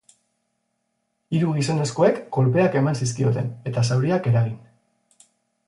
[1.39, 4.59] Hiru gizonezkoek kolpeak eman zizkioten, eta zauriak eragin.